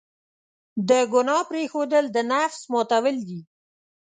د 0.89 0.91
ګناه 1.13 1.43
پرېښودل، 1.49 2.05
د 2.11 2.17
نفس 2.31 2.61
ماتول 2.71 3.17
دي. 3.27 3.41